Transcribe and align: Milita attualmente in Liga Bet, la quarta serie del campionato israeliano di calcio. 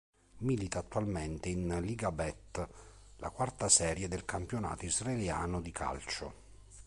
Milita 0.39 0.79
attualmente 0.79 1.47
in 1.49 1.77
Liga 1.83 2.11
Bet, 2.11 2.67
la 3.17 3.29
quarta 3.29 3.69
serie 3.69 4.07
del 4.07 4.25
campionato 4.25 4.83
israeliano 4.83 5.61
di 5.61 5.69
calcio. 5.71 6.33